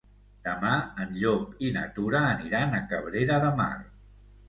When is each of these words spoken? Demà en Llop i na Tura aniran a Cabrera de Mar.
Demà 0.45 0.71
en 1.03 1.13
Llop 1.19 1.63
i 1.69 1.71
na 1.77 1.85
Tura 1.99 2.25
aniran 2.33 2.77
a 2.81 2.83
Cabrera 2.91 3.43
de 3.49 3.57
Mar. 3.65 3.73